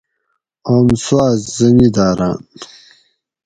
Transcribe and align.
اوم 0.67 0.87
سُواٞ 1.05 1.31
زمیداٞراٞن 1.55 2.35